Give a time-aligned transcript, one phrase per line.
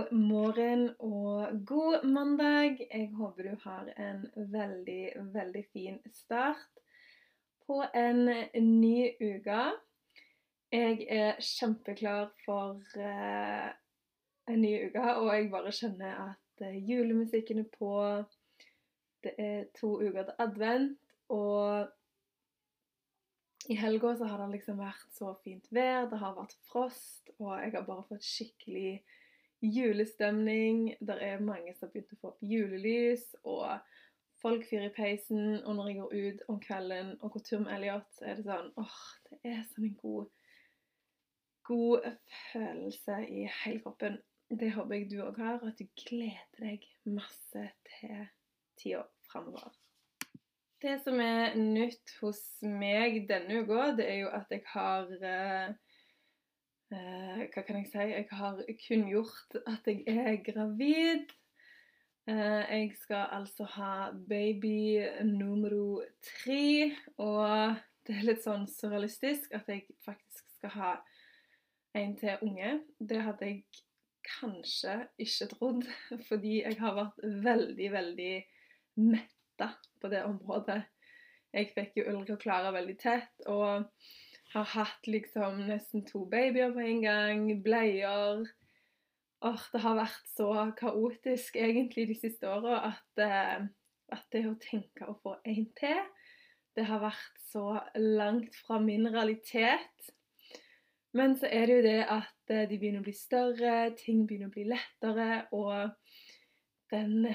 [0.00, 2.78] God morgen og god mandag.
[2.94, 4.22] Jeg håper du har en
[4.52, 6.80] veldig, veldig fin start
[7.66, 8.24] på en
[8.80, 9.58] ny uke.
[10.72, 13.68] Jeg er kjempeklar for uh,
[14.48, 17.92] en ny uke, og jeg bare kjenner at uh, julemusikken er på.
[19.20, 21.88] Det er to uker til advent, og
[23.68, 26.08] i helga så har det liksom vært så fint vær.
[26.08, 29.02] Det har vært frost, og jeg har bare fått skikkelig
[29.60, 30.96] julestemning.
[31.00, 33.80] Det er mange som har begynt å få opp julelys, og
[34.42, 35.60] folk fyrer i peisen.
[35.64, 38.46] Og når jeg går ut om kvelden og går tur med Elliot, så er det
[38.48, 40.30] sånn åh, det er sånn en god,
[41.68, 42.10] god
[42.50, 44.18] følelse i hele kroppen.
[44.50, 48.24] Det håper jeg du òg har, og at du gleder deg masse til
[48.80, 49.70] tida framover.
[50.80, 55.10] Det som er nytt hos meg denne uka, det er jo at jeg har
[56.94, 58.06] eh, Hva kan jeg si?
[58.12, 61.30] Jeg har kunngjort at jeg er gravid.
[62.28, 66.92] Eh, jeg skal altså ha baby nummer tre.
[67.18, 70.92] Og det er litt sånn surrealistisk at jeg faktisk skal ha
[71.98, 72.76] en til unge.
[72.98, 73.64] Det hadde jeg
[74.38, 75.84] kanskje ikke trodd,
[76.28, 78.32] fordi jeg har vært veldig, veldig
[79.10, 80.82] metta på det området.
[81.50, 83.46] Jeg fikk jo Ulrik og Klara veldig tett.
[83.50, 83.88] og
[84.52, 88.48] har hatt liksom nesten to babyer på en gang, bleier
[89.40, 93.62] Åh, Det har vært så kaotisk egentlig de siste åra at, eh,
[94.12, 96.02] at, det å tenke å få en til,
[96.76, 100.10] det har vært så langt fra min realitet.
[101.16, 104.52] Men så er det jo det at eh, de begynner å bli større, ting begynner
[104.52, 105.96] å bli lettere, og
[106.92, 107.30] den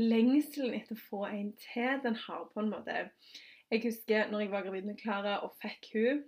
[0.00, 3.08] lengselen etter å få en til, den har på en måte
[3.70, 6.24] Jeg husker når jeg var gravid med Klara og fikk hun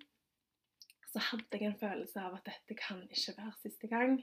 [1.13, 4.17] så hadde jeg en følelse av at dette kan ikke være siste gang.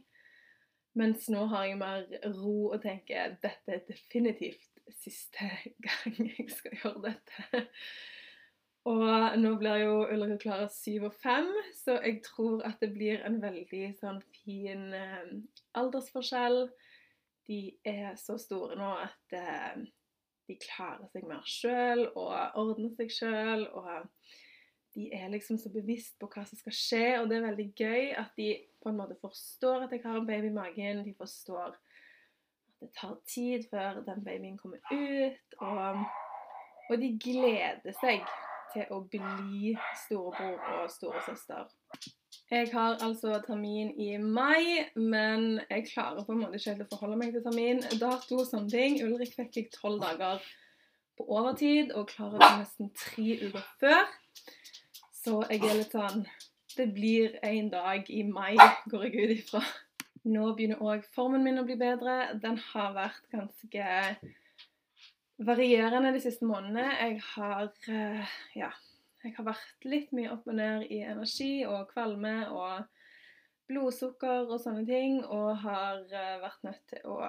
[0.98, 5.52] Mens nå har jeg mer ro og tenker dette er definitivt siste
[5.86, 7.68] gang jeg skal gjøre dette.
[8.90, 12.94] Og nå blir jo Ulrik og Klara syv og fem, så jeg tror at det
[12.96, 15.34] blir en veldig sånn fin eh,
[15.78, 16.64] aldersforskjell.
[17.50, 19.84] De er så store nå at eh,
[20.50, 23.68] de klarer seg mer sjøl og ordner seg sjøl.
[23.78, 24.08] Og
[25.00, 28.10] de er liksom så bevisst på hva som skal skje, og det er veldig gøy
[28.20, 28.50] at de
[28.84, 31.06] på en måte forstår at jeg har en baby i magen.
[31.06, 31.80] De forstår at
[32.80, 36.04] det tar tid før den babyen kommer ut, og,
[36.90, 38.28] og de gleder seg
[38.74, 39.74] til å bli
[40.04, 41.68] storebror og storesøster.
[42.50, 46.90] Jeg har altså termin i mai, men jeg klarer på en måte ikke helt å
[46.94, 47.84] forholde meg til termin.
[48.02, 49.00] Dato og sånne ting.
[49.06, 50.44] Ulrik fikk jeg tolv dager
[51.20, 54.06] på overtid, og klarer det nesten tre uker før.
[55.30, 56.24] Så jeg er litt sånn
[56.74, 58.56] Det blir en dag i mai,
[58.90, 59.60] går jeg ut ifra.
[60.26, 62.32] Nå begynner òg formen min å bli bedre.
[62.42, 63.90] Den har vært ganske
[65.46, 66.86] varierende de siste månedene.
[66.98, 68.72] Jeg har eh, ja,
[69.22, 72.88] jeg har vært litt mye opp og ned i energi og kvalme og
[73.70, 77.20] blodsukker og sånne ting, og har eh, vært nødt til å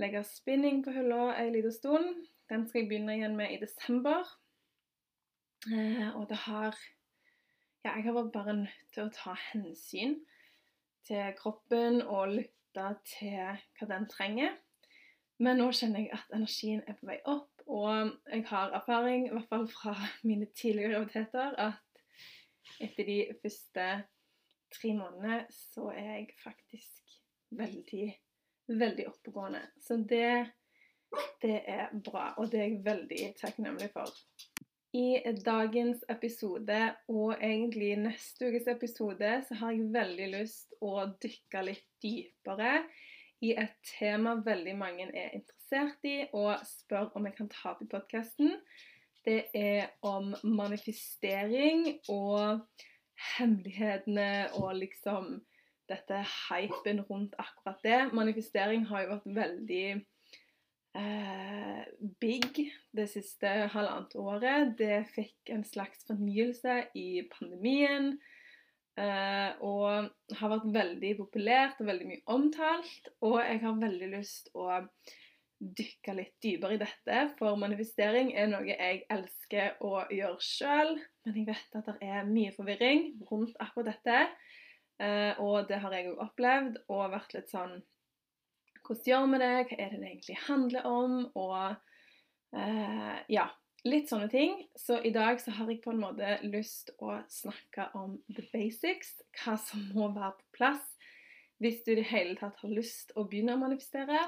[0.00, 2.26] legge spinning på hylla en liten stund.
[2.50, 4.26] Den skal jeg begynne igjen med i desember.
[5.70, 6.74] Eh, og det har
[7.86, 10.16] ja, jeg har vært bare nødt til å ta hensyn
[11.06, 14.56] til kroppen og lytte til hva den trenger.
[15.38, 19.34] Men nå kjenner jeg at energien er på vei opp, og jeg har erfaring, i
[19.34, 19.94] hvert fall fra
[20.28, 23.86] mine tidligere graviditeter, at etter de første
[24.76, 27.18] tre månedene så er jeg faktisk
[27.56, 28.08] veldig,
[28.72, 29.62] veldig oppegående.
[29.82, 30.30] Så det,
[31.44, 34.10] det er bra, og det er jeg veldig takknemlig for.
[34.94, 36.78] I dagens episode,
[37.08, 42.84] og egentlig neste ukes episode, så har jeg veldig lyst å dykke litt dypere
[43.44, 47.82] i et tema veldig mange er interessert i, og spør om jeg kan ta opp
[47.84, 48.54] i podkasten.
[49.26, 52.62] Det er om manifestering og
[53.36, 54.30] hemmelighetene
[54.60, 55.40] og liksom
[55.90, 58.00] dette hypen rundt akkurat det.
[58.14, 59.86] Manifestering har jo vært veldig
[60.96, 61.82] eh,
[62.20, 62.62] big
[62.96, 64.72] det siste halvannet året.
[64.78, 68.16] Det fikk en slags fornyelse i pandemien.
[68.96, 70.08] eh, og
[70.40, 73.10] har vært veldig populært og veldig mye omtalt.
[73.20, 74.80] Og jeg har veldig lyst å
[75.56, 80.96] dykke litt dypere i dette, for manifestering er noe jeg elsker å gjøre sjøl.
[81.24, 84.18] Men jeg vet at det er mye forvirring rundt akkurat dette.
[85.00, 87.78] Eh, og det har jeg òg opplevd, og vært litt sånn
[88.86, 89.52] Hvordan gjør vi det?
[89.68, 91.14] Hva er det det egentlig handler om?
[91.34, 91.56] Og
[92.54, 93.46] eh, ja,
[93.86, 94.60] litt sånne ting.
[94.78, 99.16] Så i dag så har jeg på en måte lyst å snakke om the basics.
[99.40, 100.92] Hva som må være på plass
[101.62, 104.20] hvis du i det hele tatt har lyst å begynne å manifestere.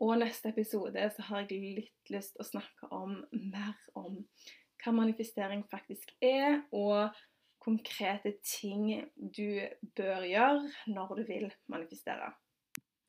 [0.00, 4.22] Og neste episode så har jeg litt lyst å snakke om mer om
[4.80, 7.12] hva manifestering faktisk er, og
[7.60, 9.60] konkrete ting du
[9.98, 12.30] bør gjøre når du vil manifestere.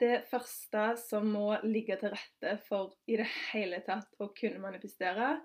[0.01, 5.35] Det første som må ligge til rette for i det hele tatt å kunne manifestere,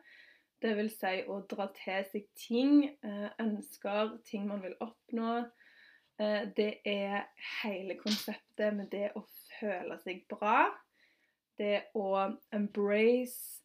[0.64, 5.44] vil si å dra til seg ting, eh, ønsker, ting man vil oppnå,
[6.18, 7.28] eh, det er
[7.62, 9.22] hele konseptet med det å
[9.60, 10.72] føle seg bra.
[11.58, 13.62] Det å embrace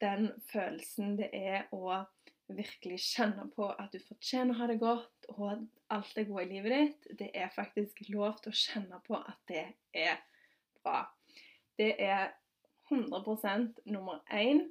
[0.00, 2.04] den følelsen det er å
[2.48, 5.64] virkelig kjenner på at du fortjener å ha det godt, og at
[5.96, 9.40] alt er gode i livet ditt, det er faktisk lov til å kjenne på at
[9.48, 10.20] det er
[10.84, 11.04] bra.
[11.78, 12.34] Det er
[12.92, 14.66] 100% nummer én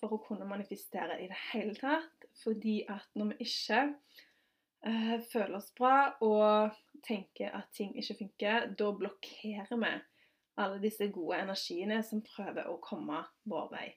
[0.00, 2.28] for å kunne manifestere i det hele tatt.
[2.42, 3.80] Fordi at når vi ikke
[4.86, 6.74] uh, føler oss bra og
[7.06, 9.92] tenker at ting ikke funker, da blokkerer vi
[10.60, 13.88] alle disse gode energiene som prøver å komme vår vei.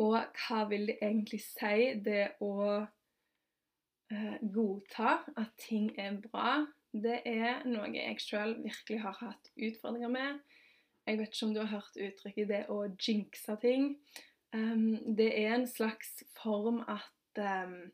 [0.00, 6.62] Og hva vil det egentlig si, det å eh, godta at ting er bra?
[6.90, 10.40] Det er noe jeg sjøl virkelig har hatt utfordringer med.
[11.06, 13.94] Jeg vet ikke om du har hørt uttrykket 'det å jinxe ting'.
[14.52, 17.92] Um, det er en slags form at um,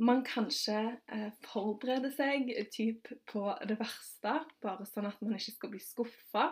[0.00, 5.72] man kanskje uh, forbereder seg typ på det verste, bare sånn at man ikke skal
[5.74, 6.46] bli skuffa.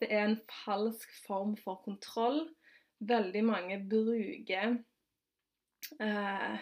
[0.00, 2.46] Det er en falsk form for kontroll.
[3.02, 4.76] Veldig mange bruker
[5.98, 6.56] eh,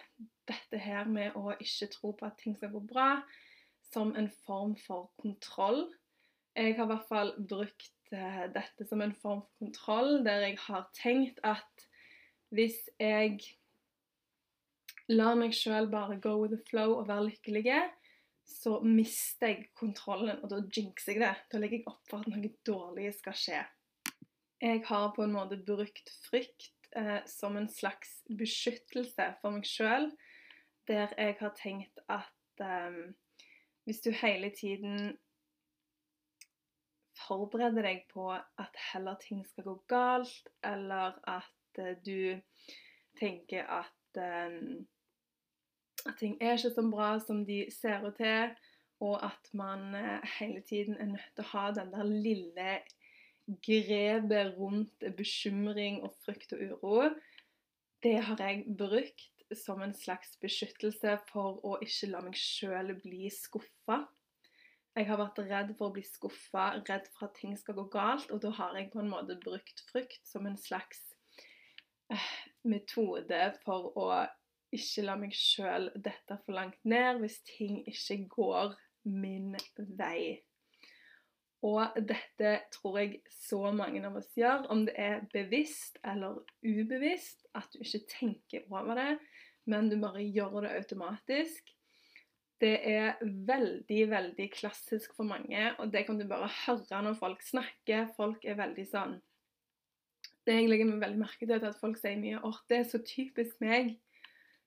[0.49, 3.13] dette her med å ikke tro på at ting skal gå bra,
[3.91, 5.85] som en form for kontroll.
[6.57, 10.59] Jeg har i hvert fall brukt eh, dette som en form for kontroll, der jeg
[10.67, 11.89] har tenkt at
[12.51, 13.39] hvis jeg
[15.11, 17.81] lar meg sjøl bare go with the flow og være lykkelige,
[18.51, 21.35] så mister jeg kontrollen, og da jinxer jeg det.
[21.53, 23.61] Da legger jeg opp for at noe dårlig skal skje.
[24.61, 30.11] Jeg har på en måte brukt frykt eh, som en slags beskyttelse for meg sjøl,
[30.91, 33.01] der jeg har tenkt at eh,
[33.89, 35.17] hvis du hele tiden
[37.21, 42.41] forbereder deg på at heller ting skal gå galt, eller at eh, du
[43.21, 44.61] tenker at eh,
[46.09, 48.55] at ting er ikke så bra som de ser ut til,
[49.01, 52.73] og at man eh, hele tiden er nødt til å ha den der lille
[53.65, 57.11] grepet rundt bekymring og frykt og uro.
[58.03, 63.31] Det har jeg brukt som en slags beskyttelse for å ikke la meg sjøl bli
[63.35, 64.05] skuffa.
[64.99, 68.31] Jeg har vært redd for å bli skuffa, redd for at ting skal gå galt,
[68.35, 71.03] og da har jeg på en måte brukt frykt som en slags
[72.11, 72.31] eh,
[72.67, 74.09] metode for å
[74.75, 78.77] ikke la meg sjøl dette for langt ned hvis ting ikke går
[79.11, 79.55] min
[79.99, 80.41] vei.
[81.67, 87.45] Og dette tror jeg så mange av oss gjør, om det er bevisst eller ubevisst,
[87.55, 89.11] at du ikke tenker over det,
[89.69, 91.75] men du bare gjør det automatisk.
[92.61, 97.45] Det er veldig, veldig klassisk for mange, og det kan du bare høre når folk
[97.45, 98.09] snakker.
[98.17, 99.19] Folk er veldig sånn
[100.49, 102.99] Det jeg legger meg veldig merke til, at folk sier mye åh, det er så
[103.05, 103.99] typisk meg'.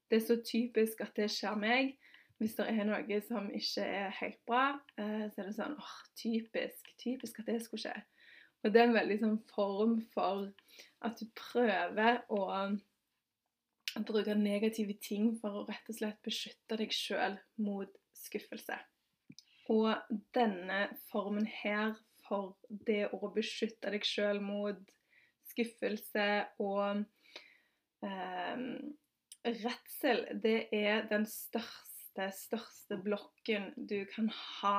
[0.09, 1.95] Det er så typisk at det skjer meg.
[2.43, 5.91] Hvis det er noe som ikke er helt bra, eh, så er det sånn åh,
[6.19, 6.89] typisk.
[6.99, 7.93] Typisk at det skulle skje.
[8.63, 10.49] Og det er en veldig sånn form for
[11.07, 12.41] at du prøver å
[14.03, 17.95] bruke negative ting for å rett og slett beskytte deg sjøl mot
[18.25, 18.75] skuffelse.
[19.71, 19.93] Og
[20.35, 20.81] denne
[21.13, 21.95] formen her
[22.25, 22.57] for
[22.87, 24.83] det å beskytte deg sjøl mot
[25.53, 26.27] skuffelse
[26.59, 27.05] og
[28.03, 28.67] eh,
[29.63, 31.92] redsel, det er den største,
[32.33, 34.77] største blokken du kan ha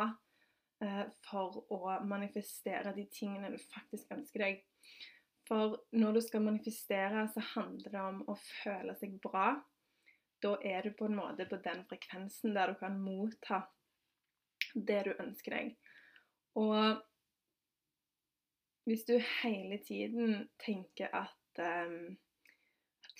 [0.84, 4.62] eh, for å manifestere de tingene du faktisk ønsker deg.
[5.48, 9.52] For når du skal manifestere, så handler det om å føle seg bra.
[10.44, 13.64] Da er du på en måte på den frekvensen der du kan motta
[14.74, 15.74] det du ønsker deg.
[16.60, 17.02] Og
[18.88, 22.16] hvis du hele tiden tenker at um,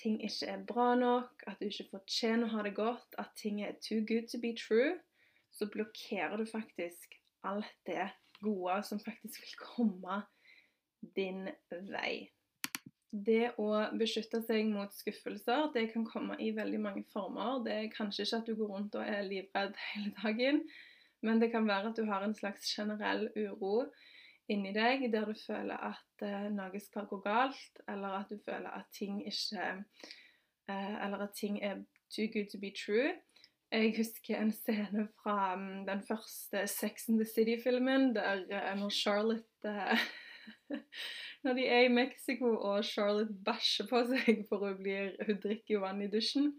[0.01, 3.61] ting ikke er bra nok, at du ikke fortjener å ha det godt, at ting
[3.63, 4.95] er too good to be true,
[5.55, 7.15] så blokkerer du faktisk
[7.47, 8.09] alt det
[8.43, 10.21] gode som faktisk vil komme
[11.15, 11.45] din
[11.91, 12.27] vei.
[13.15, 17.61] Det å beskytte seg mot skuffelser det kan komme i veldig mange former.
[17.63, 20.59] Det er kanskje ikke at du går rundt og er livredd hele dagen,
[21.23, 23.85] men det kan være at du har en slags generell uro
[24.49, 28.69] inni deg der du føler at eh, noe skal gå galt, eller at du føler
[28.69, 29.69] at ting ikke
[30.69, 33.13] eh, Eller at ting er too good to be true.
[33.71, 38.89] Jeg husker en scene fra um, den første Sex and the City-filmen, der uh, når
[38.89, 39.99] Charlotte uh,
[41.43, 45.81] Når de er i Mexico og Charlotte bæsjer på seg for hun, blir, hun drikker
[45.81, 46.53] vann i dusjen.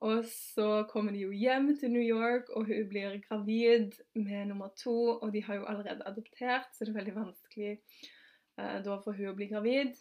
[0.00, 4.70] Og så kommer de jo hjem til New York, og hun blir gravid med nummer
[4.80, 5.18] to.
[5.20, 9.32] Og de har jo allerede adoptert, så det er veldig vanskelig eh, da for hun
[9.32, 9.92] å bli gravid.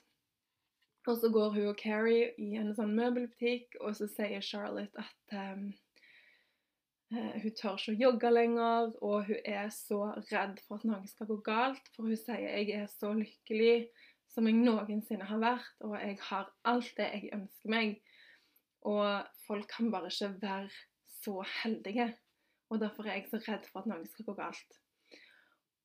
[1.08, 5.36] Og så går hun og Carrie i en sånn møbelbutikk, og så sier Charlotte at
[5.36, 5.70] um,
[7.10, 11.10] Eh, hun tør ikke å jogge lenger, og hun er så redd for at noe
[11.10, 11.89] skal gå galt.
[11.96, 13.89] For hun sier jeg er så lykkelig
[14.29, 17.96] som jeg noensinne har vært, og jeg har alt det jeg ønsker meg.
[18.88, 20.69] Og folk kan bare ikke være
[21.19, 22.12] så heldige.
[22.69, 24.79] Og derfor er jeg så redd for at noe skal gå galt.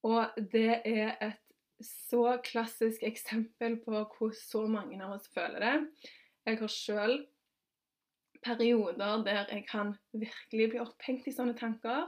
[0.05, 1.41] Og det er et
[1.85, 5.77] så klassisk eksempel på hvor så mange av oss føler det.
[6.45, 7.17] Jeg har sjøl
[8.45, 12.07] perioder der jeg kan virkelig bli opphengt i sånne tanker.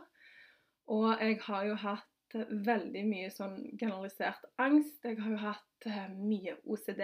[0.93, 5.01] Og jeg har jo hatt veldig mye sånn generalisert angst.
[5.05, 7.03] Jeg har jo hatt uh, mye OCD.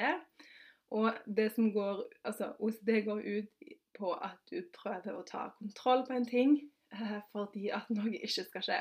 [0.93, 3.62] Og det som går Altså, OCD går ut
[3.97, 6.57] på at du prøver å ta kontroll på en ting
[6.95, 8.81] uh, fordi at noe ikke skal skje.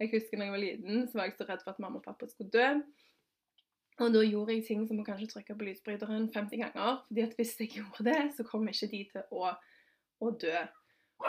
[0.00, 2.06] Jeg husker da jeg var liten, så var jeg så redd for at mamma og
[2.06, 2.68] pappa skulle dø.
[4.02, 6.96] Og da gjorde jeg ting som å kanskje trykke på lysbryteren 50 ganger.
[7.06, 9.52] fordi at hvis jeg gjorde det, så kom ikke de til å,
[10.20, 10.56] å dø.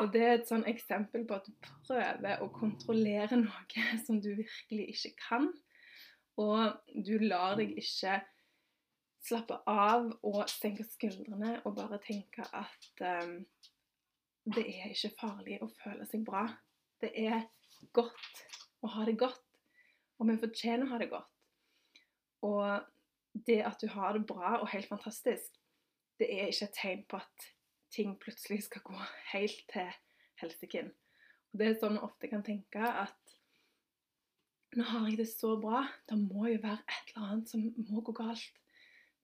[0.02, 1.54] Og det er et sånn eksempel på at du
[1.86, 5.52] prøver å kontrollere noe som du virkelig ikke kan.
[6.42, 6.74] Og
[7.06, 8.18] du lar deg ikke
[9.26, 13.40] slappe av og senke skuldrene og bare tenke at um,
[14.46, 16.46] det er ikke farlig å føle seg bra.
[17.02, 17.48] Det er
[17.96, 18.44] godt
[18.86, 19.42] å ha det godt,
[20.20, 21.32] og vi fortjener å ha det godt.
[22.46, 25.58] Og det at du har det bra og helt fantastisk,
[26.20, 27.48] det er ikke et tegn på at
[27.96, 29.00] ting plutselig skal gå
[29.34, 29.90] helt til
[30.42, 30.92] helsiken.
[31.56, 33.36] Det er sånn jeg ofte kan tenke at
[34.76, 38.04] nå har jeg det så bra, det må jo være et eller annet som må
[38.04, 38.65] gå galt.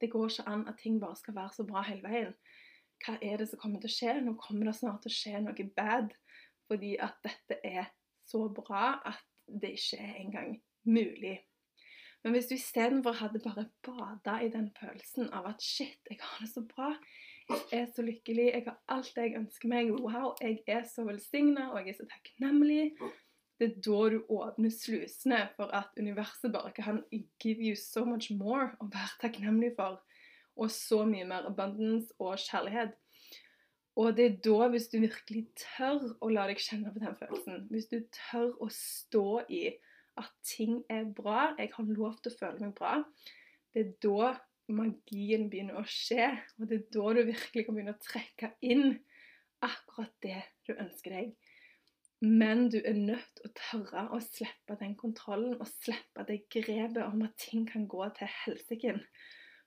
[0.01, 2.33] Det går ikke an at ting bare skal være så bra hele veien.
[3.05, 4.17] Hva er det som kommer til å skje?
[4.25, 6.11] Nå kommer det snart til å skje noe bad.
[6.69, 7.93] Fordi at dette er
[8.27, 9.23] så bra at
[9.61, 10.51] det ikke er engang
[10.87, 11.39] mulig
[12.23, 16.43] men hvis du istedenfor hadde bare bada i den følelsen av at shit, jeg har
[16.43, 16.91] det så bra,
[17.49, 21.71] jeg er så lykkelig, jeg har alt jeg ønsker meg, wow, jeg er så velsigna,
[21.71, 22.91] og jeg er så takknemlig.
[23.61, 28.31] Det er da du åpner slusene for at universet bare kan give you so much
[28.33, 29.99] more å være takknemlig for,
[30.57, 32.95] og så mye mer abundance og kjærlighet.
[34.01, 37.67] Og det er da, hvis du virkelig tør å la deg kjenne på den følelsen,
[37.69, 39.67] hvis du tør å stå i
[40.17, 42.97] at ting er bra, jeg har lov til å føle meg bra,
[43.75, 44.33] det er da
[44.73, 46.31] magien begynner å skje.
[46.57, 48.87] Og det er da du virkelig kan begynne å trekke inn
[49.61, 51.35] akkurat det du ønsker deg.
[52.21, 57.01] Men du er nødt til å tørre å slippe den kontrollen og slippe det grepet
[57.01, 58.93] om at ting kan gå til helsike.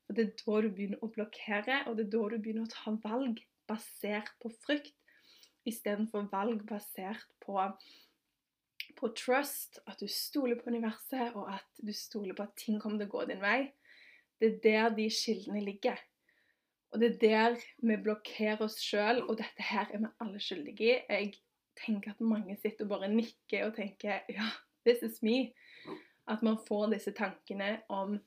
[0.07, 2.75] Og Det er da du begynner å blokkere, og det er da du begynner å
[2.75, 4.95] ta valg basert på frykt,
[5.67, 7.59] istedenfor valg basert på
[8.95, 13.01] på trust, at du stoler på universet, og at du stoler på at ting kommer
[13.01, 13.73] til å gå din vei.
[14.39, 15.99] Det er der de kildene ligger.
[16.93, 21.01] Og det er der vi blokkerer oss sjøl, og dette her er vi alle skyldige
[21.01, 21.01] i.
[21.11, 21.33] Jeg
[21.79, 24.49] tenker at mange sitter og bare nikker og tenker ja,
[24.87, 25.53] this is me.
[26.31, 28.19] At man får disse tankene om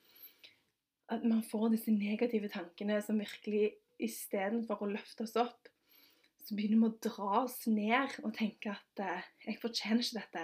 [1.09, 5.69] At man får disse negative tankene som virkelig istedenfor å løfte oss opp,
[6.43, 10.43] så begynner vi å dra oss ned og tenke at eh, jeg fortjener ikke dette.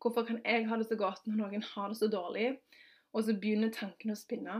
[0.00, 2.54] Hvorfor kan jeg ha det så godt når noen har det så dårlig?
[3.12, 4.56] Og så begynner tankene å spinne.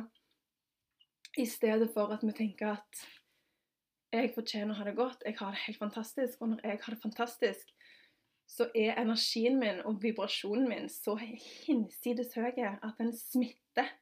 [1.40, 3.02] I stedet for at vi tenker at
[4.12, 6.40] jeg fortjener å ha det godt, jeg har det helt fantastisk.
[6.40, 7.74] Og når jeg har det fantastisk,
[8.50, 13.92] så er energien min og vibrasjonen min så hinsides høy at den smitter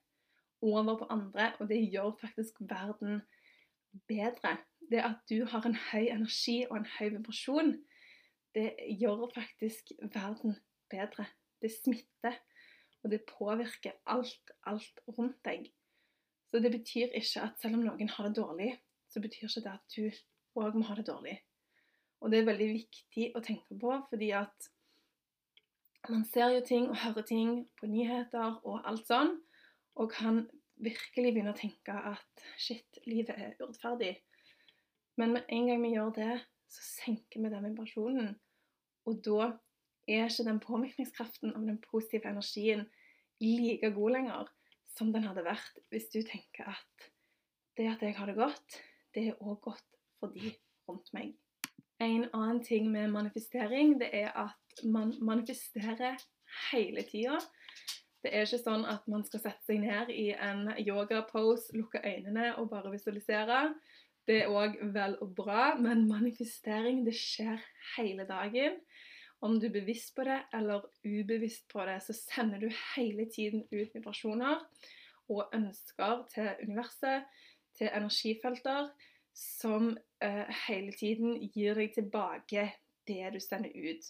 [0.64, 3.20] over på andre, og det gjør faktisk verden
[4.08, 4.56] bedre
[4.90, 7.74] det at du har en høy energi og en høy vibrasjon,
[8.56, 10.56] det gjør faktisk verden
[10.90, 11.26] bedre.
[11.62, 12.38] Det smitter,
[13.02, 15.68] og det påvirker alt, alt rundt deg.
[16.48, 18.70] Så det betyr ikke at selv om noen har det dårlig,
[19.08, 21.36] så betyr ikke det at du òg må ha det dårlig.
[22.20, 24.74] Og det er veldig viktig å tenke på, fordi at
[26.08, 29.32] Man ser jo ting og hører ting på nyheter og alt sånn,
[29.98, 30.38] og kan
[30.78, 34.14] virkelig begynne å tenke at shit, livet er urettferdig.
[35.18, 36.36] Men med en gang vi gjør det,
[36.70, 38.30] så senker vi den vibrasjonen.
[39.10, 39.50] Og da
[40.08, 42.86] er ikke den påvirkningskraften av den positive energien
[43.42, 44.52] like god lenger
[44.96, 47.10] som den hadde vært hvis du tenker at
[47.78, 48.78] det at jeg har det godt,
[49.18, 49.87] det er òg godt
[50.20, 50.52] for de
[50.88, 51.34] rundt meg.
[51.98, 56.20] En annen ting med manifestering, det er at man manifesterer
[56.70, 57.40] hele tida.
[58.22, 62.52] Det er ikke sånn at man skal sette seg ned i en yoga-pose, lukke øynene
[62.58, 63.72] og bare visualisere.
[64.28, 67.62] Det er òg vel og bra, men manifestering det skjer
[67.96, 68.78] hele dagen.
[69.42, 73.66] Om du er bevisst på det eller ubevisst på det, så sender du hele tiden
[73.70, 74.62] ut vibrasjoner
[75.28, 77.26] og ønsker til universet,
[77.78, 78.90] til energifelter,
[79.38, 79.92] som
[80.25, 82.68] uh, hele tiden gir deg tilbake
[83.09, 84.09] det du sender ut.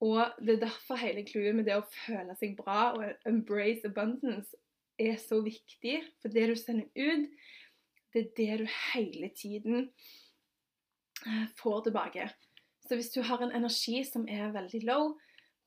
[0.00, 4.56] Og det er derfor hele clouet med det å føle seg bra og embrace abundance
[5.00, 5.98] er så viktig.
[6.22, 7.26] For det du sender ut,
[8.14, 9.90] det er det du hele tiden
[11.26, 12.30] eh, får tilbake.
[12.88, 15.12] Så hvis du har en energi som er veldig low,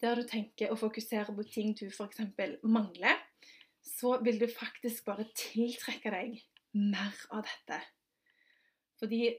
[0.02, 2.26] der du tenker å fokusere på ting du f.eks.
[2.64, 3.22] mangler,
[3.84, 6.42] så vil du faktisk bare tiltrekke deg
[6.74, 7.80] mer av dette.
[9.04, 9.34] Fordi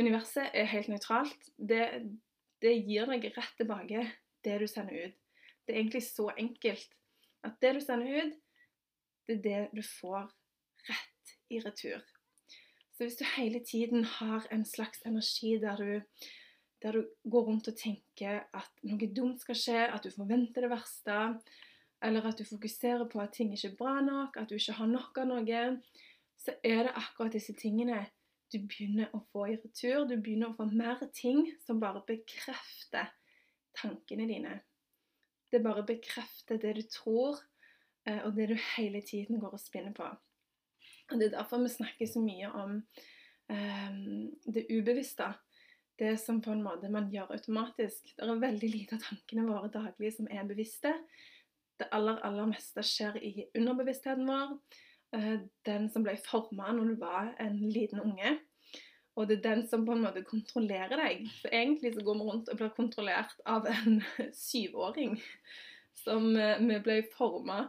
[0.00, 1.50] universet er helt nøytralt.
[1.58, 1.84] Det,
[2.64, 4.06] det gir deg rett tilbake
[4.46, 5.18] det du sender ut.
[5.66, 6.94] Det er egentlig så enkelt
[7.44, 8.38] at det du sender ut,
[9.28, 10.30] det er det du får
[10.88, 12.00] rett i retur.
[12.96, 16.00] Så hvis du hele tiden har en slags energi der du,
[16.82, 20.72] der du går rundt og tenker at noe dumt skal skje, at du forventer det
[20.72, 21.18] verste,
[22.02, 24.90] eller at du fokuserer på at ting ikke er bra nok, at du ikke har
[24.90, 25.62] nok av noe,
[26.40, 28.00] så er det akkurat disse tingene
[28.52, 30.04] du begynner å få i retur.
[30.08, 33.10] Du begynner å få mer ting som bare bekrefter
[33.78, 34.58] tankene dine.
[35.52, 37.40] Det bare bekrefter det du tror,
[38.08, 40.08] eh, og det du hele tiden går og spinner på.
[41.10, 42.78] Og Det er derfor vi snakker så mye om
[43.48, 45.32] um, det ubevisste.
[45.98, 48.14] Det som på en måte man gjør automatisk.
[48.16, 50.94] Det er veldig lite av tankene våre daglig som er bevisste.
[51.78, 54.56] Det aller, aller meste skjer i underbevisstheten vår.
[55.12, 58.38] Uh, den som ble forma når du var en liten unge.
[59.16, 61.26] Og det er den som på en måte kontrollerer deg.
[61.42, 64.00] For egentlig så går vi rundt og blir kontrollert av en
[64.48, 65.18] syvåring
[66.00, 67.66] som eh, vi ble forma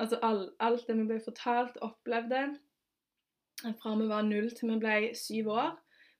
[0.00, 2.46] Altså all, alt det vi ble fortalt, opplevde
[3.82, 5.74] fra vi var null til vi ble syv år,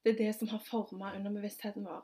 [0.04, 2.02] det er det som har forma underbevisstheten vår.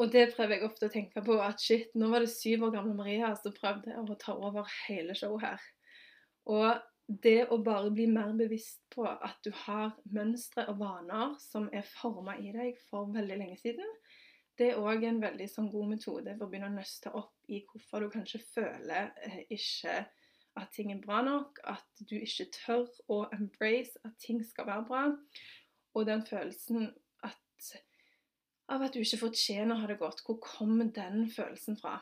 [0.00, 2.72] Og det prøver jeg ofte å tenke på, at shit, nå var det syv år
[2.78, 5.66] gamle Maria som prøvde å ta over hele showet her.
[6.48, 6.80] Og
[7.10, 11.86] det å bare bli mer bevisst på at du har mønstre og vaner som er
[11.86, 13.88] forma i deg for veldig lenge siden,
[14.60, 17.62] det er òg en veldig sånn, god metode for å begynne å nøste opp i
[17.66, 20.02] hvorfor du kanskje føler eh, ikke
[20.60, 24.86] at ting er bra nok, at du ikke tør å embrace at ting skal være
[24.86, 25.02] bra,
[25.96, 26.90] og den følelsen
[27.26, 27.70] at,
[28.70, 30.22] av at du ikke fortjener å ha det godt.
[30.26, 31.96] Hvor kommer den følelsen fra?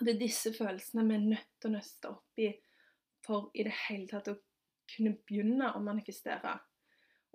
[0.00, 2.48] Det er disse følelsene vi er nødt til å nøste opp i
[3.24, 4.38] for i det hele tatt å
[4.94, 6.58] kunne begynne å manifestere.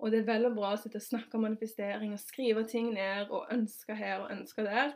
[0.00, 2.92] Og det er vel og bra å sitte og snakke om manifestering og skrive ting
[2.94, 4.94] ned og ønske her og ønske der,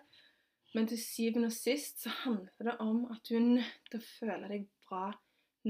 [0.74, 4.07] men til syvende og sist så handler det om at du er nødt til å
[4.09, 5.04] føle deg bra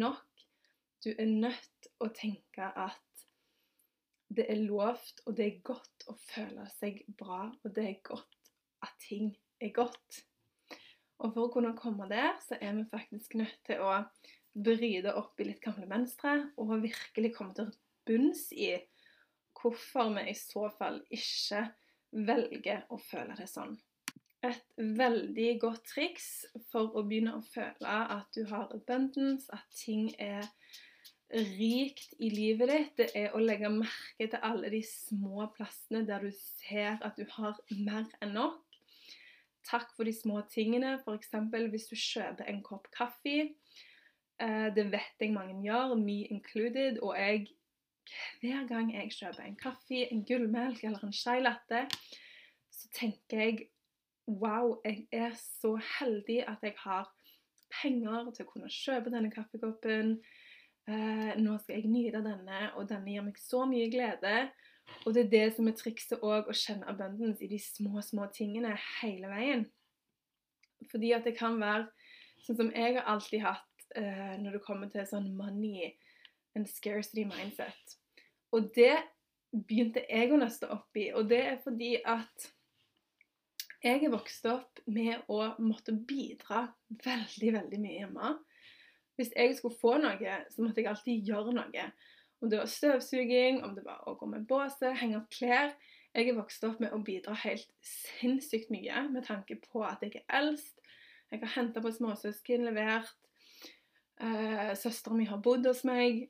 [0.00, 0.44] nok.
[1.04, 3.26] Du er nødt til å tenke at
[4.34, 8.48] det er lovt, og det er godt å føle seg bra, og det er godt
[8.82, 10.22] at ting er godt.
[11.20, 13.92] Og for å kunne komme der, så er vi faktisk nødt til å
[14.54, 17.72] bryte opp i litt gamle mønstre og virkelig komme til
[18.06, 18.74] bunns i
[19.58, 21.64] hvorfor vi i så fall ikke
[22.14, 23.74] velger å føle det sånn.
[24.44, 26.28] Et veldig godt triks
[26.70, 30.44] for å begynne å føle at du har abundance, at ting er
[31.34, 36.28] rikt i livet ditt, det er å legge merke til alle de små plassene der
[36.28, 38.60] du ser at du har mer enn nok.
[39.64, 41.32] Takk for de små tingene, f.eks.
[41.72, 43.48] hvis du kjøper en kopp kaffe
[44.76, 46.98] det vet jeg mange gjør, me included.
[47.02, 47.46] Og jeg,
[48.42, 51.86] hver gang jeg kjøper en kaffe, en gullmelk eller en chai latte,
[52.74, 53.68] så tenker jeg
[54.26, 57.10] wow, jeg er så heldig at jeg har
[57.82, 60.16] penger til å kunne kjøpe denne kaffekoppen.
[60.88, 64.48] Eh, nå skal jeg nyte denne, og denne gir meg så mye glede.
[65.04, 68.28] Og det er det som er trikset òg, å kjenne abundance i de små, små
[68.36, 69.64] tingene hele veien.
[70.90, 71.88] Fordi at det kan være
[72.44, 75.92] sånn som jeg har alltid hatt uh, når det kommer til sånn money
[76.54, 77.96] and scarcity mindset.
[78.54, 78.96] Og det
[79.54, 82.50] begynte jeg å nøste opp i, og det er fordi at
[83.84, 86.62] Jeg er vokst opp med å måtte bidra
[87.04, 88.30] veldig, veldig mye hjemme.
[89.18, 91.84] Hvis jeg skulle få noe, så måtte jeg alltid gjøre noe.
[92.40, 95.74] Om det var støvsuging, om det var å gå med båset, henge opp klær.
[96.14, 100.22] Jeg er vokst opp med å bidra helt sinnssykt mye med tanke på at jeg
[100.22, 100.80] er eldst.
[101.28, 103.12] Jeg har henta på småsøsken, levert.
[104.20, 106.28] Eh, Søstera mi har bodd hos meg.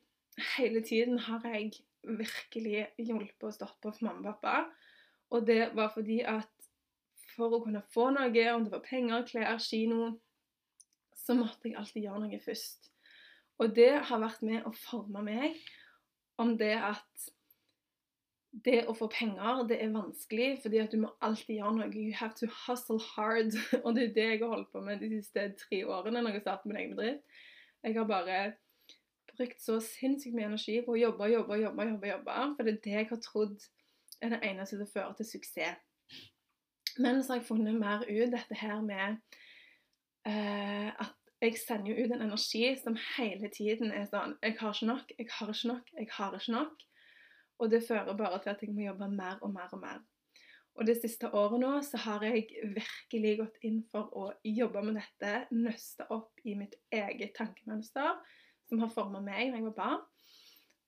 [0.57, 1.73] Hele tiden har jeg
[2.05, 4.65] virkelig hjulpet og stått på for mamma og pappa.
[5.35, 6.51] Og det var fordi at
[7.35, 10.13] for å kunne få noe, om det var penger, klær, kino,
[11.25, 12.91] så måtte jeg alltid gjøre noe først.
[13.63, 15.59] Og det har vært med å forme meg
[16.43, 17.31] om det at
[18.65, 21.89] det å få penger, det er vanskelig, fordi at du må alltid gjøre noe.
[21.91, 23.57] You have to hustle hard.
[23.85, 26.39] Og det er det jeg har holdt på med de siste tre årene når jeg
[26.39, 27.43] har startet min egen bedrift.
[27.85, 28.39] Jeg har bare
[29.35, 32.37] brukt så sinnssykt mye energi på å jobbe, jobbe, jobbe, jobbe, jobbe.
[32.57, 33.67] For det er det jeg har trodd
[34.23, 35.83] er det eneste som fører til suksess.
[37.03, 39.19] Men så har jeg funnet mer ut dette her med
[40.29, 44.77] uh, at jeg sender jo ut en energi som hele tiden er sånn Jeg har
[44.77, 46.85] ikke nok, jeg har ikke nok, jeg har ikke nok.
[47.59, 50.01] Og det fører bare til at jeg må jobbe mer og mer og mer.
[50.75, 54.99] Og det siste året nå så har jeg virkelig gått inn for å jobbe med
[54.99, 58.19] dette, nøste opp i mitt eget tankemønster,
[58.67, 60.03] som har forma meg da jeg var barn,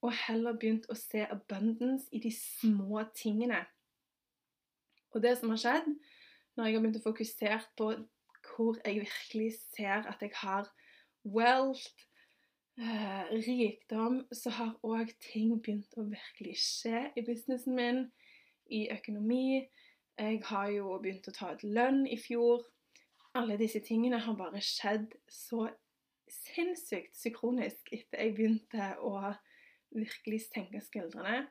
[0.03, 3.63] og heller begynt å se abundance i de små tingene.
[5.15, 5.87] Og det som har skjedd,
[6.57, 7.91] når jeg har begynt å fokusere på
[8.47, 10.67] hvor jeg virkelig ser at jeg har
[11.23, 11.87] wealth,
[12.79, 18.05] eh, rikdom, så har òg ting begynt å virkelig skje i businessen min,
[18.69, 19.67] i økonomi.
[20.17, 22.63] Jeg har jo begynt å ta ut lønn i fjor.
[23.37, 25.67] Alle disse tingene har bare skjedd så
[26.27, 29.13] sinnssykt sykronisk etter jeg begynte å
[29.93, 31.45] virkelig senke skuldrene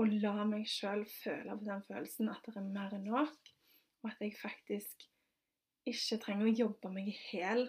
[0.00, 3.50] og la meg sjøl føle på den følelsen at det er mer enn nok,
[4.00, 5.04] og at jeg faktisk
[5.90, 7.66] ikke trenger å jobbe meg i hæl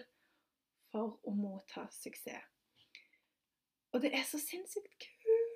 [0.92, 2.48] for å motta suksess.
[3.92, 5.10] Og det er så sinnssykt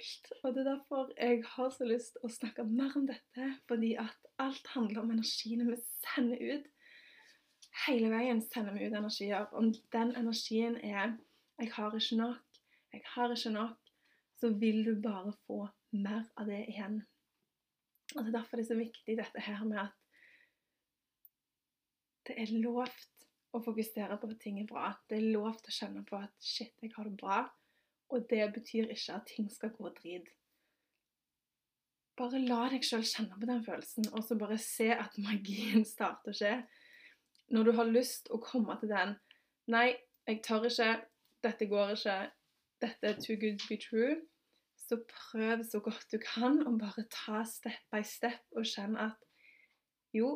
[0.06, 0.32] kult!
[0.42, 4.16] Og det er derfor jeg har så lyst å snakke mer om dette, fordi at
[4.42, 6.68] alt handler om energiene vi sender ut.
[7.86, 9.48] Hele veien sender vi ut energier.
[9.52, 11.18] Om den energien er
[11.58, 12.60] 'jeg har ikke nok',
[12.92, 13.92] 'jeg har ikke nok',
[14.40, 17.06] så vil du bare få mer av det igjen.
[18.16, 19.92] Og Det er derfor det er så viktig dette her med at
[22.26, 24.94] det er lovt å fokusere på at ting er bra.
[25.08, 27.50] Det er lovt å kjenne på at 'shit, jeg har det bra'.
[28.14, 30.28] Og det betyr ikke at ting skal gå drit.
[32.16, 36.32] Bare la deg sjøl kjenne på den følelsen, og så bare se at magien starter
[36.32, 36.54] å skje.
[37.52, 39.16] Når du har lyst å komme til den
[39.66, 41.02] 'Nei, jeg tør ikke.
[41.42, 42.30] Dette går ikke.
[42.80, 44.22] Dette er too good to be true'
[44.88, 49.18] så prøv så godt du kan og bare ta step by step og kjenn at
[50.14, 50.28] jo,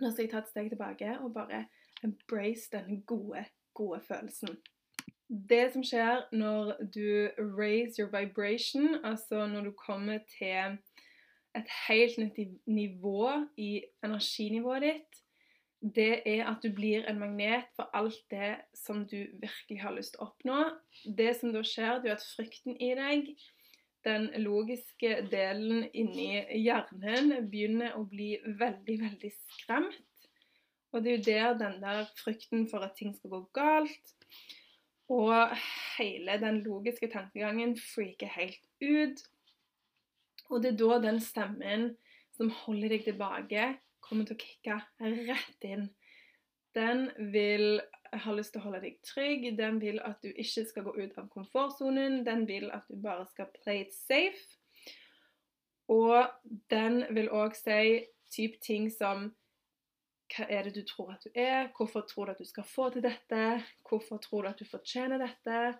[0.00, 1.64] nå skal jeg ta et steg tilbake og bare
[2.02, 4.56] embrace denne gode, gode følelsen.
[5.28, 10.78] Det som skjer når du raise your vibration, altså når du kommer til
[11.56, 15.22] et helt nytt nivå i energinivået ditt,
[15.82, 20.14] det er at du blir en magnet for alt det som du virkelig har lyst
[20.14, 20.58] til å oppnå.
[21.18, 23.32] Det som da skjer, det er at frykten i deg,
[24.06, 30.00] den logiske delen inni hjernen, begynner å bli veldig, veldig skremt.
[30.92, 34.14] Og det er jo der den der frykten for at ting skal gå galt,
[35.10, 35.54] og
[35.96, 39.24] hele den logiske tankegangen freaker helt ut.
[40.50, 41.90] Og det er da den stemmen
[42.36, 43.66] som holder deg tilbake,
[44.02, 45.88] kommer til å kicke rett inn.
[46.76, 50.86] Den vil ha lyst til å holde deg trygg, den vil at du ikke skal
[50.86, 54.58] gå ut av komfortsonen, den vil at du bare skal play it safe.
[55.92, 56.28] Og
[56.72, 59.30] den vil òg si type ting som
[60.32, 61.68] hva er det du tror at du er?
[61.76, 63.42] Hvorfor tror du at du skal få til dette?
[63.88, 65.78] Hvorfor tror du at du fortjener dette?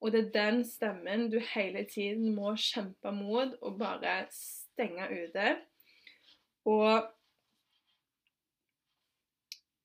[0.00, 5.56] Og det er den stemmen du hele tiden må kjempe mot og bare stenge ute.
[6.68, 7.06] Og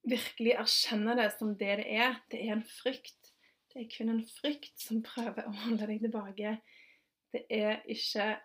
[0.04, 2.20] virkelig erkjenne det som det det er.
[2.32, 3.34] Det er en frykt.
[3.72, 6.58] Det er kun en frykt som prøver å holde deg tilbake.
[7.32, 8.40] Det er ikke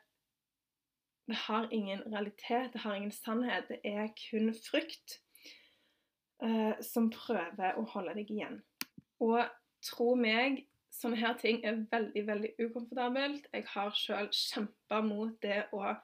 [1.26, 3.64] Det har ingen realitet, det har ingen sannhet.
[3.68, 5.16] Det er kun frykt
[6.44, 8.60] uh, som prøver å holde deg igjen.
[9.24, 9.40] Og
[9.84, 13.48] tro meg, sånne her ting er veldig, veldig ukomfortabelt.
[13.52, 15.94] Jeg har sjøl kjempa mot det å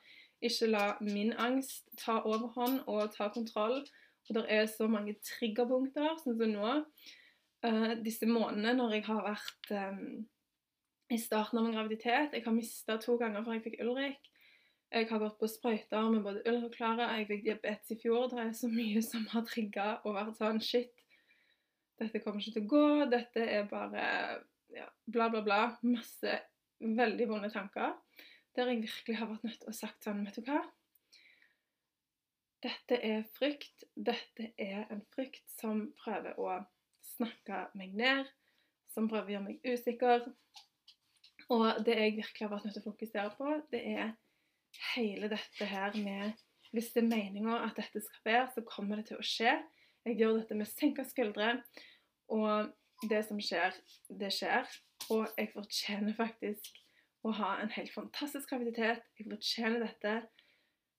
[0.43, 3.83] ikke la min angst ta overhånd og ta kontroll.
[4.29, 6.75] Og det er så mange triggerpunkter, sånn som nå.
[7.63, 9.99] Eh, disse månedene når jeg har vært eh,
[11.15, 14.32] i starten av en graviditet Jeg har mista to ganger før jeg fikk Ulrik.
[14.93, 17.07] Jeg har gått på sprøyter med både ull og klare.
[17.17, 18.27] Jeg fikk diabetes i fjor.
[18.29, 20.93] Det er så mye som har trigga og vært sånn Shit,
[22.01, 22.87] dette kommer ikke til å gå.
[23.13, 24.05] Dette er bare
[24.77, 25.61] ja, bla, bla, bla.
[25.87, 26.37] Masse
[26.83, 27.95] veldig vonde tanker.
[28.53, 30.61] Der jeg virkelig har vært nødt til å sagt sånn Vet du hva?
[32.63, 33.87] Dette er frykt.
[33.97, 36.61] Dette er en frykt som prøver å
[37.15, 38.29] snakke meg ned,
[38.93, 40.29] som prøver å gjøre meg usikker.
[41.53, 44.13] Og det jeg virkelig har vært nødt til å fokusere på, det er
[44.95, 46.33] hele dette her med
[46.73, 49.59] Hvis det er meninga at dette skal være, så kommer det til å skje.
[50.07, 51.59] Jeg gjør dette med senka skuldre,
[52.33, 52.71] og
[53.11, 53.77] det som skjer,
[54.09, 54.71] det skjer.
[55.13, 56.71] Og jeg fortjener faktisk
[57.27, 59.05] å ha en helt fantastisk graviditet.
[59.19, 60.15] Jeg fortjener dette.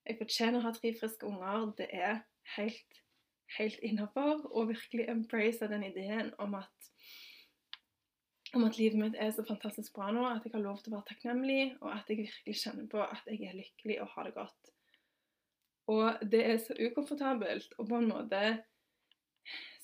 [0.08, 1.72] Jeg fortjener å ha tre friske unger.
[1.80, 2.22] Det er
[2.58, 3.02] helt,
[3.58, 4.46] helt innafor.
[4.52, 6.93] Og virkelig embrace den ideen om at,
[8.54, 10.98] om at livet mitt er så fantastisk bra nå, at jeg har lov til å
[10.98, 14.36] være takknemlig, og at jeg virkelig kjenner på at jeg er lykkelig og har det
[14.38, 14.74] godt.
[15.94, 18.44] Og det er så ukomfortabelt å på en måte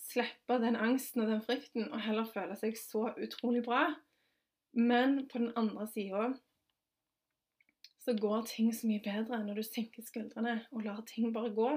[0.10, 3.90] slippe den angsten og den frykten og heller føle seg så utrolig bra.
[4.78, 6.30] Men på den andre sida
[8.00, 11.72] så går ting så mye bedre når du senker skuldrene og lar ting bare gå.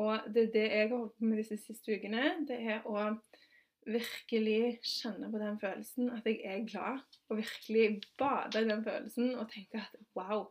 [0.00, 2.36] Og det er det jeg har holdt på med disse siste ukene.
[2.48, 3.10] Det er å
[3.86, 9.34] virkelig kjenne på den følelsen at jeg er glad, og virkelig bade i den følelsen
[9.34, 10.46] og tenke at wow,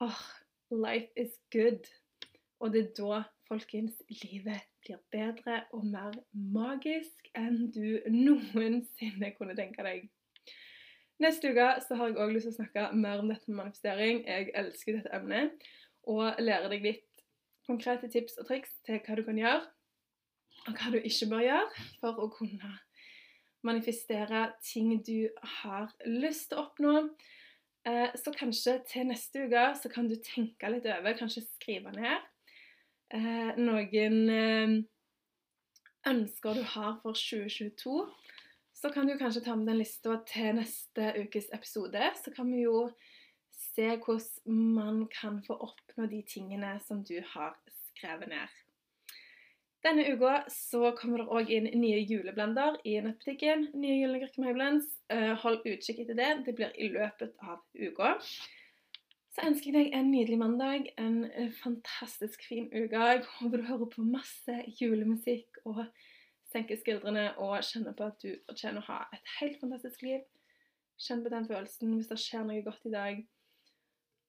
[0.00, 0.22] oh,
[0.70, 1.86] life is good.
[2.60, 9.56] Og det er da, folkens, livet blir bedre og mer magisk enn du noensinne kunne
[9.58, 10.10] tenke deg.
[11.22, 14.24] Neste uke så har jeg òg lyst til å snakke mer om dette med manifestering.
[14.26, 15.54] Jeg elsker dette emnet.
[16.10, 17.22] Og lære deg litt
[17.68, 19.60] konkrete tips og triks til hva du kan gjøre,
[20.66, 22.72] og hva du ikke bør gjøre for å kunne
[23.66, 25.28] manifestere ting du
[25.60, 26.94] har lyst til å oppnå.
[27.86, 32.28] Eh, så kanskje til neste uke så kan du tenke litt over, kanskje skrive ned
[33.12, 34.76] eh, noen eh,
[36.08, 37.96] ønsker du har for 2022
[38.82, 42.02] så kan du kanskje ta med den lista til neste ukes episode.
[42.18, 42.88] Så kan vi jo
[43.54, 48.61] se hvordan man kan få oppnå de tingene som du har skrevet ned.
[49.82, 53.64] Denne uka så kommer det òg inn nye juleblender i nettbutikken.
[53.74, 54.86] Nye julegurker Mayblends.
[55.10, 56.28] Eh, hold utkikk etter det.
[56.46, 58.12] Det blir i løpet av uka.
[59.32, 62.94] Så ønsker jeg deg en nydelig mandag, en eh, fantastisk fin uke.
[62.94, 65.82] Jeg håper du hører på masse julemusikk og
[66.52, 70.22] senker skuldrene og kjenner på at du fortjener å ha et helt fantastisk liv.
[71.02, 73.24] Kjenn på den følelsen hvis det skjer noe godt i dag.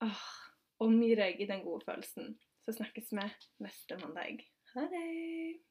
[0.08, 0.26] Åh,
[0.82, 2.34] omgi deg i den gode følelsen.
[2.66, 3.30] Så snakkes vi
[3.68, 4.42] neste mandag.
[4.76, 5.64] Ha det!